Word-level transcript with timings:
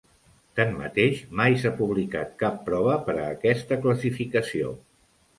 Tanmateix, 0.59 1.17
mai 1.41 1.57
s'ha 1.63 1.71
publicat 1.81 2.31
cap 2.43 2.57
prova 2.69 2.95
per 3.09 3.15
a 3.19 3.27
aquesta 3.35 3.77
classificació. 3.83 4.73